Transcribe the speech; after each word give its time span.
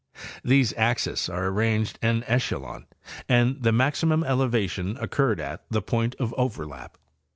These 0.43 0.73
axes 0.77 1.29
are 1.29 1.45
arranged 1.45 1.99
en 2.01 2.23
echelon 2.25 2.87
and 3.29 3.61
the 3.61 3.71
maximum 3.71 4.23
elevation 4.23 4.97
occurred 4.97 5.39
at. 5.39 5.63
the 5.69 5.83
point 5.83 6.15
of 6.15 6.33
overlap. 6.39 6.97